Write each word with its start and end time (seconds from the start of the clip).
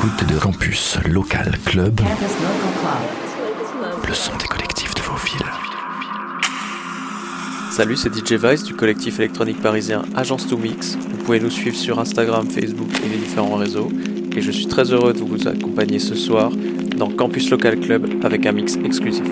de 0.00 0.38
Campus 0.38 0.96
Local 1.06 1.58
Club, 1.66 2.00
le 4.08 4.14
son 4.14 4.32
des 4.38 4.46
collectifs 4.46 4.94
de 4.94 5.02
vos 5.02 5.16
villes. 5.16 5.46
Salut, 7.70 7.96
c'est 7.96 8.08
DJ 8.08 8.42
Vice 8.42 8.64
du 8.64 8.72
collectif 8.72 9.18
électronique 9.18 9.60
parisien 9.60 10.02
Agence 10.16 10.46
2 10.46 10.56
Mix. 10.56 10.96
Vous 10.96 11.18
pouvez 11.18 11.38
nous 11.38 11.50
suivre 11.50 11.76
sur 11.76 11.98
Instagram, 11.98 12.48
Facebook 12.48 12.88
et 13.04 13.08
les 13.10 13.18
différents 13.18 13.56
réseaux. 13.56 13.90
Et 14.34 14.40
je 14.40 14.50
suis 14.50 14.68
très 14.68 14.90
heureux 14.90 15.12
de 15.12 15.20
vous 15.20 15.46
accompagner 15.46 15.98
ce 15.98 16.14
soir 16.14 16.50
dans 16.96 17.10
Campus 17.10 17.50
Local 17.50 17.78
Club 17.78 18.24
avec 18.24 18.46
un 18.46 18.52
mix 18.52 18.76
exclusif. 18.76 19.28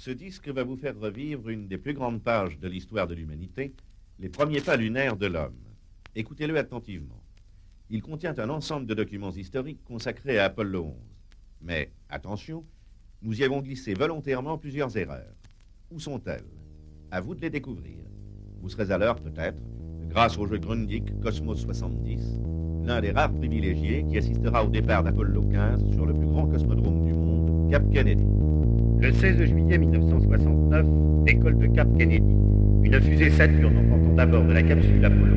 Ce 0.00 0.10
disque 0.10 0.48
va 0.48 0.64
vous 0.64 0.78
faire 0.78 0.98
revivre 0.98 1.50
une 1.50 1.68
des 1.68 1.76
plus 1.76 1.92
grandes 1.92 2.22
pages 2.22 2.58
de 2.58 2.68
l'histoire 2.68 3.06
de 3.06 3.14
l'humanité, 3.14 3.74
les 4.18 4.30
premiers 4.30 4.62
pas 4.62 4.76
lunaires 4.76 5.18
de 5.18 5.26
l'homme. 5.26 5.60
Écoutez-le 6.14 6.56
attentivement. 6.56 7.22
Il 7.90 8.00
contient 8.00 8.38
un 8.38 8.48
ensemble 8.48 8.86
de 8.86 8.94
documents 8.94 9.30
historiques 9.30 9.84
consacrés 9.84 10.38
à 10.38 10.46
Apollo 10.46 10.84
11. 10.84 10.94
Mais 11.60 11.90
attention, 12.08 12.64
nous 13.20 13.42
y 13.42 13.44
avons 13.44 13.60
glissé 13.60 13.92
volontairement 13.92 14.56
plusieurs 14.56 14.96
erreurs. 14.96 15.36
Où 15.90 16.00
sont-elles? 16.00 16.48
À 17.10 17.20
vous 17.20 17.34
de 17.34 17.42
les 17.42 17.50
découvrir. 17.50 17.98
Vous 18.62 18.70
serez 18.70 18.90
à 18.90 18.96
l'heure 18.96 19.20
peut-être, 19.20 19.62
grâce 20.08 20.38
au 20.38 20.46
jeu 20.46 20.56
Grundig 20.56 21.20
Cosmos 21.20 21.60
70, 21.60 22.40
l'un 22.84 23.02
des 23.02 23.10
rares 23.10 23.34
privilégiés 23.34 24.06
qui 24.08 24.16
assistera 24.16 24.64
au 24.64 24.70
départ 24.70 25.02
d'Apollo 25.02 25.42
15 25.42 25.92
sur 25.92 26.06
le 26.06 26.14
plus 26.14 26.26
grand 26.26 26.46
cosmodrome 26.46 27.04
du 27.04 27.12
monde, 27.12 27.70
Cap 27.70 27.82
Kennedy. 27.92 28.49
Le 29.00 29.12
16 29.12 29.44
juillet 29.44 29.78
1969, 29.78 30.84
école 31.26 31.58
de 31.58 31.66
Cap 31.74 31.88
Kennedy. 31.98 32.22
Une 32.82 33.00
fusée 33.00 33.30
Saturne 33.30 33.78
en 33.78 33.96
partant 33.96 34.14
d'abord 34.14 34.44
de 34.44 34.52
la 34.52 34.62
capsule 34.62 35.02
Apollo. 35.02 35.36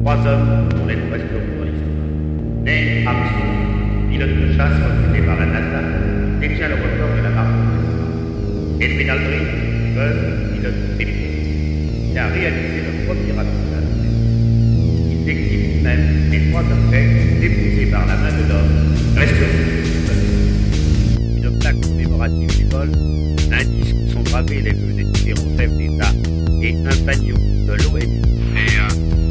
Trois 0.00 0.16
hommes 0.26 0.68
dont 0.70 0.86
les 0.86 0.94
resteront 0.94 1.52
dans 1.58 1.64
l'histoire. 1.64 2.64
Neil 2.64 3.06
Armstrong, 3.06 4.08
pilote 4.10 4.30
de 4.30 4.52
chasse 4.56 4.72
recruté 4.72 5.26
par 5.26 5.38
la 5.38 5.46
NASA, 5.46 5.80
détient 6.40 6.68
le 6.68 6.74
record 6.76 7.16
de 7.18 7.22
la 7.24 7.30
marque. 7.30 8.80
Edwin 8.80 9.10
Aldrin, 9.10 9.44
Buzz, 9.94 10.54
pilote 10.54 10.74
de 10.98 11.04
qui 11.04 12.18
a 12.18 12.26
réalisé 12.28 12.80
le 12.88 13.06
premier 13.06 13.32
attentat. 13.32 13.84
Il 15.10 15.24
décrit 15.26 15.74
lui-même 15.74 16.30
les 16.30 16.50
trois 16.50 16.62
objets 16.62 17.06
déposés 17.38 17.90
par 17.90 18.06
la 18.06 18.16
main 18.16 18.32
de 18.32 18.48
l'homme 18.48 18.84
une 19.16 19.93
commémorative 22.24 22.56
du 22.56 22.64
vol, 22.66 22.90
un 23.52 23.64
disque 23.64 23.96
où 23.96 24.12
sont 24.12 24.22
gravés 24.22 24.60
les 24.60 24.72
vœux 24.72 24.92
des 24.92 25.04
différents 25.04 25.56
chefs 25.56 25.76
d'État 25.76 26.12
et 26.62 26.74
un 26.74 27.04
pagnon 27.04 27.36
de 27.66 27.72
l'ONU. 27.82 29.23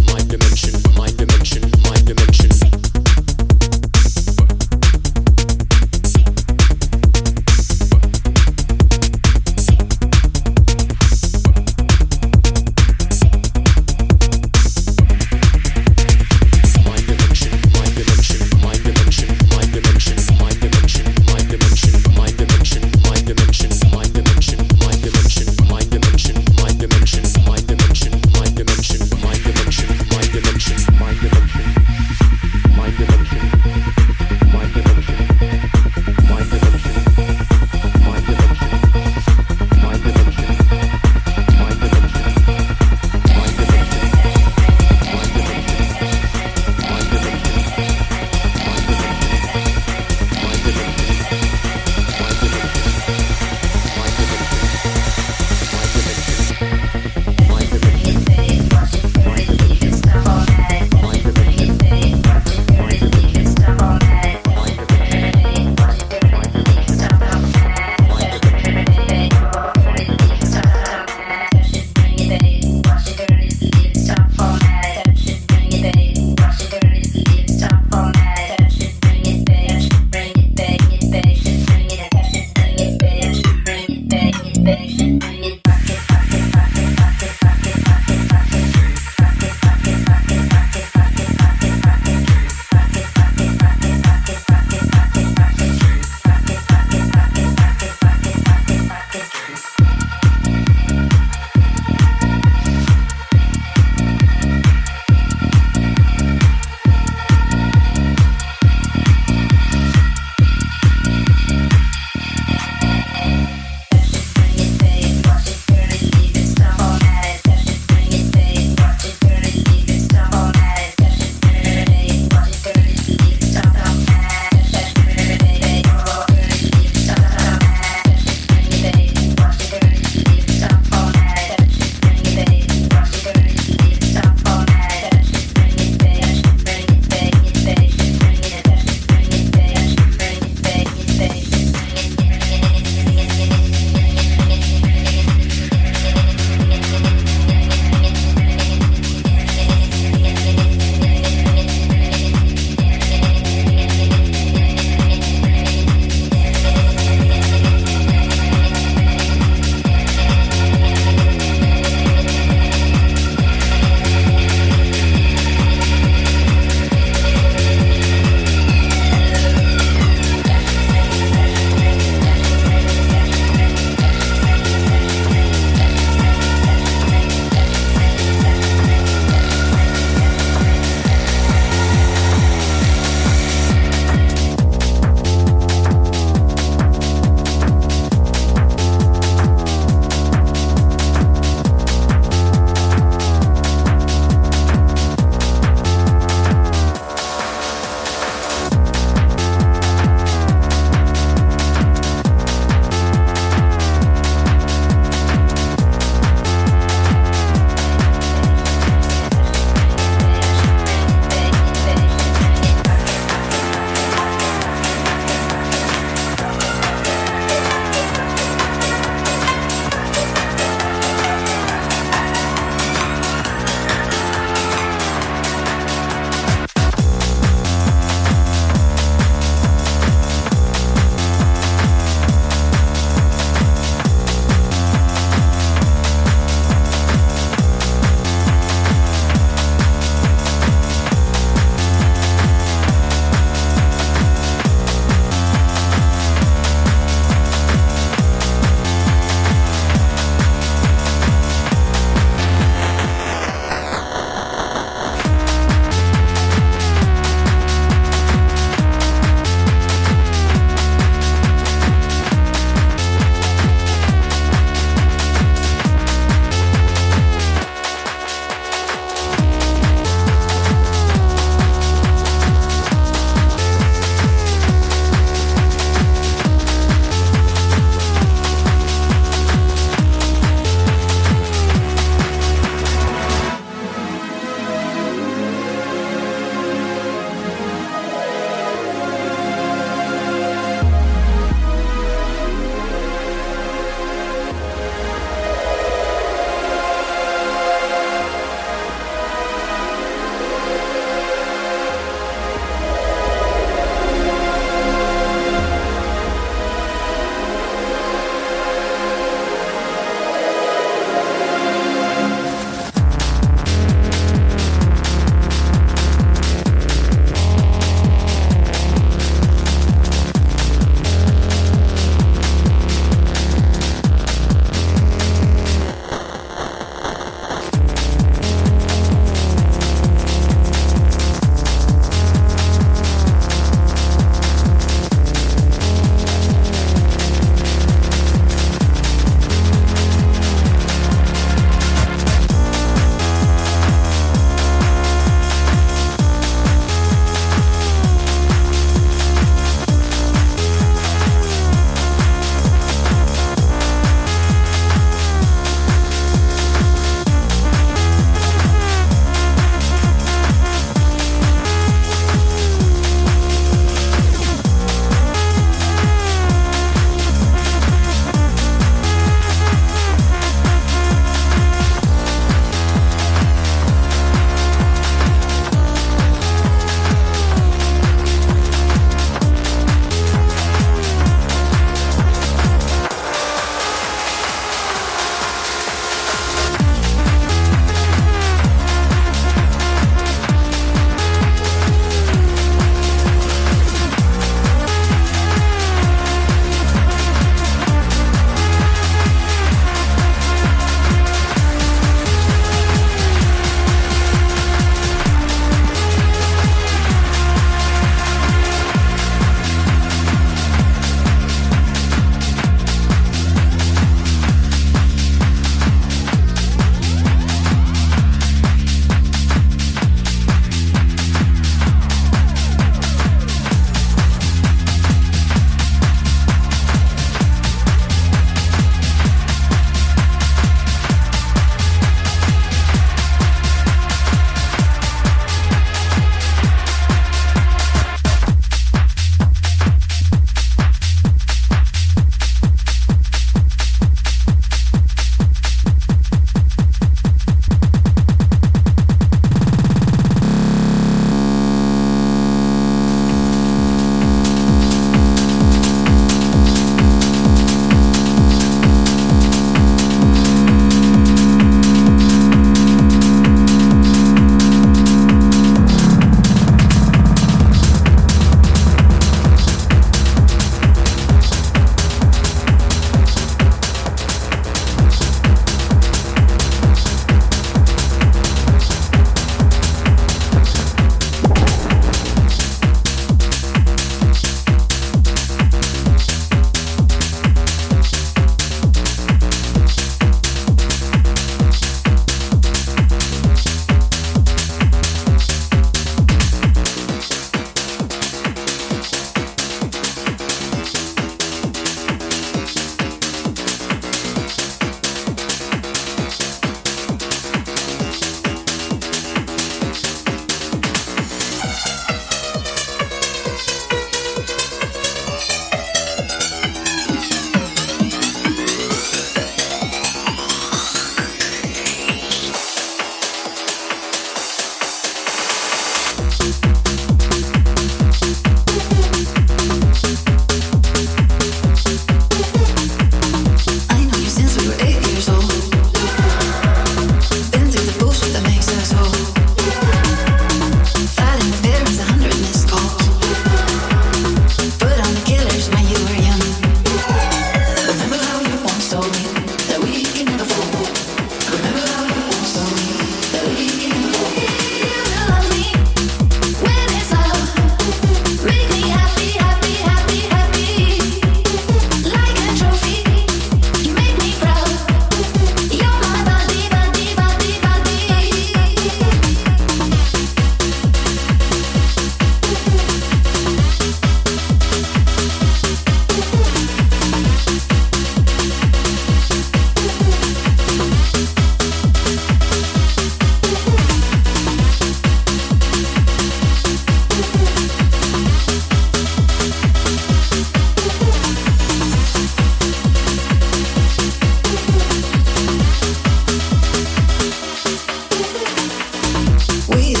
We 599.71 600.00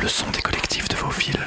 le 0.00 0.08
son 0.08 0.30
des 0.30 0.40
collectifs 0.40 0.88
de 0.88 0.96
vos 0.96 1.10
villes. 1.10 1.46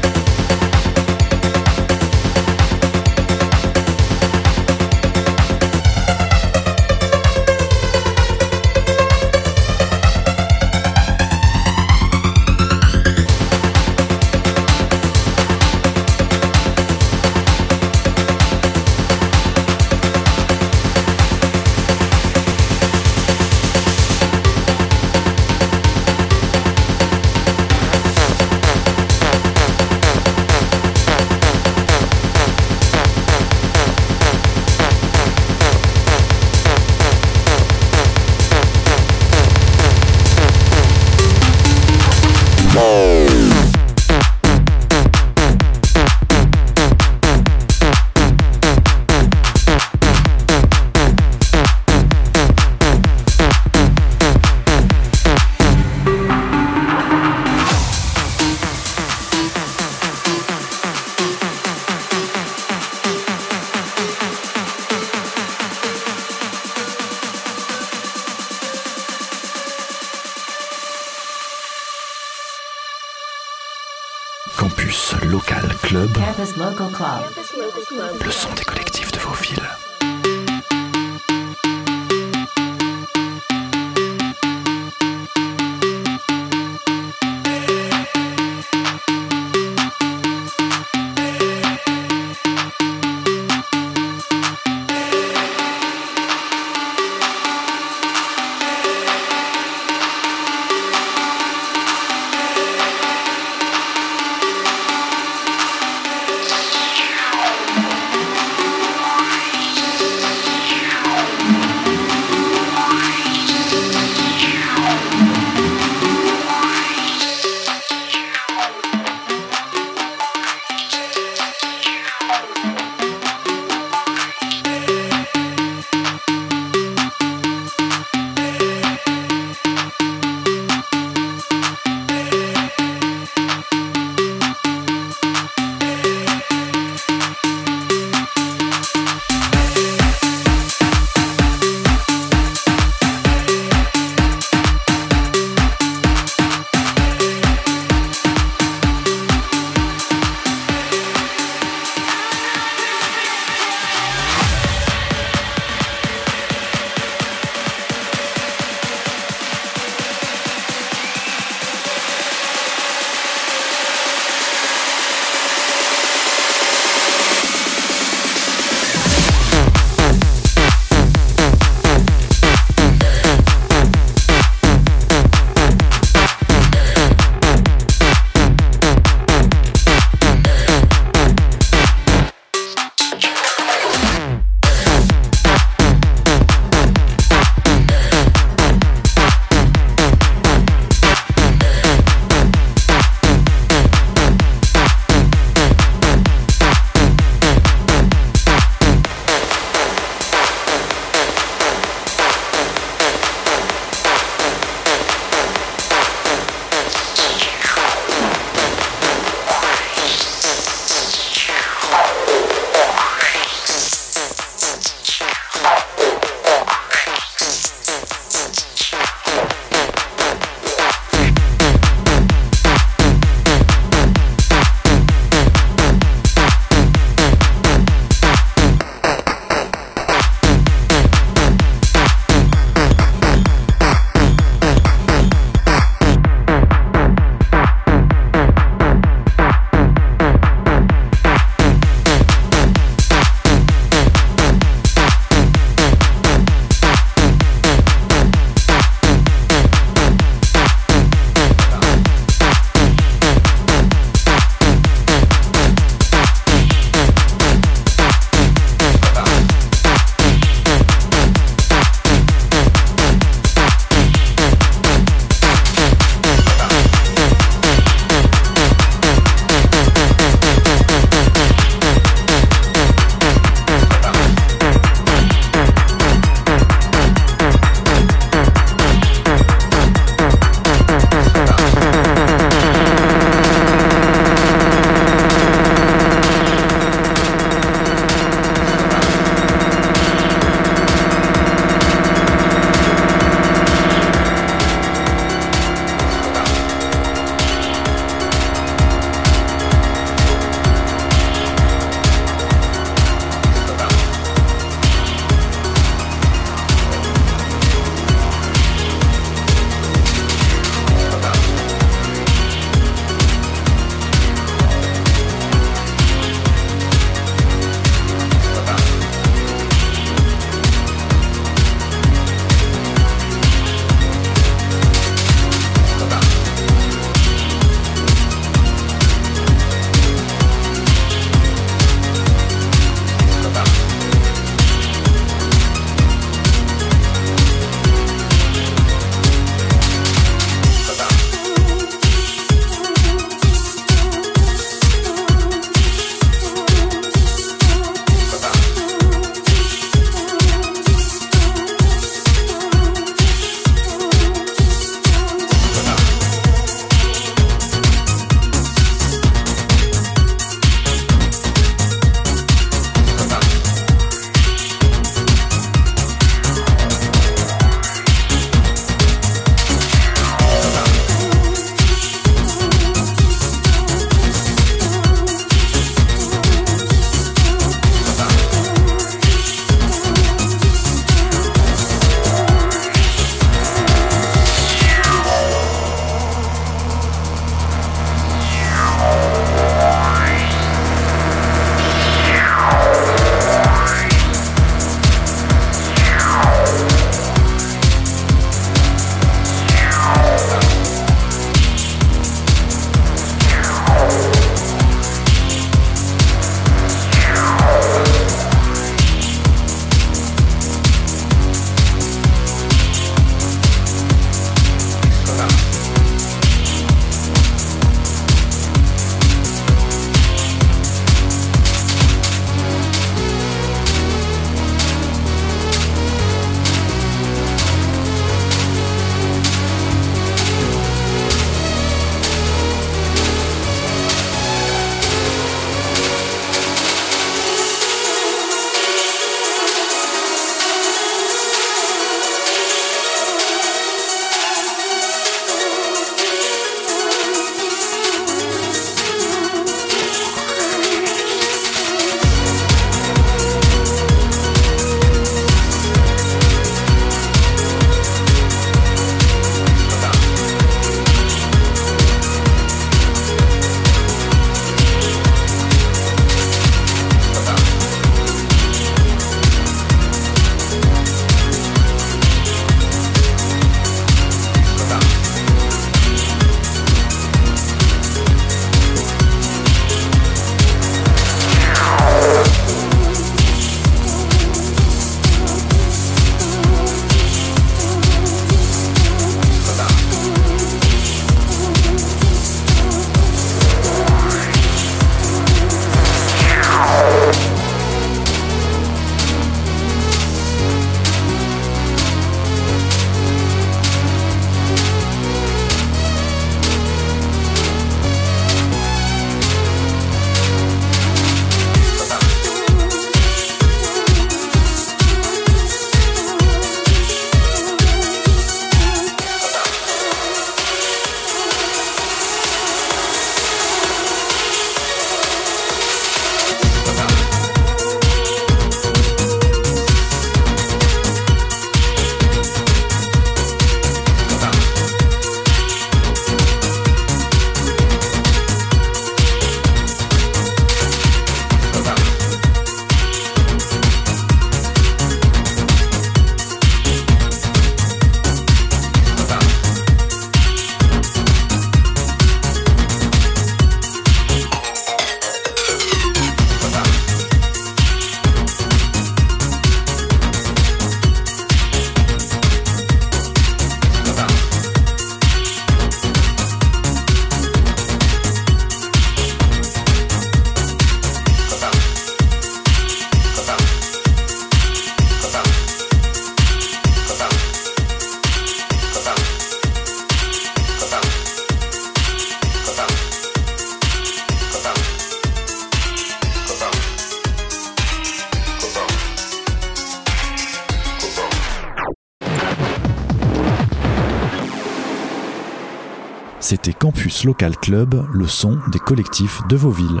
Local 597.24 597.56
Club, 597.56 598.06
le 598.12 598.26
son 598.26 598.58
des 598.70 598.78
collectifs 598.78 599.40
de 599.48 599.56
Club. 599.56 600.00